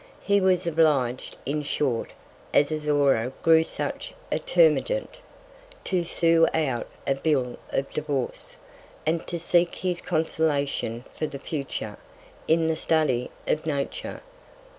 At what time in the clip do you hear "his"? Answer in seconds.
9.75-10.01